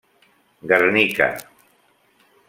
[0.71, 1.27] Guernica.